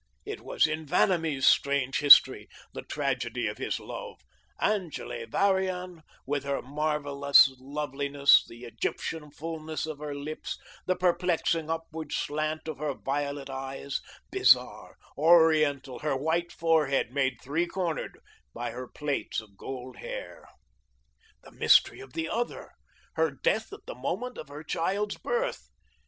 [0.25, 4.19] It was in Vanamee's strange history, the tragedy of his love;
[4.59, 12.11] Angele Varian, with her marvellous loveliness; the Egyptian fulness of her lips, the perplexing upward
[12.13, 14.01] slant of her violet eyes,
[14.31, 18.17] bizarre, oriental; her white forehead made three cornered
[18.55, 20.49] by her plaits of gold hair;
[21.43, 22.71] the mystery of the Other;
[23.13, 25.67] her death at the moment of her child's birth.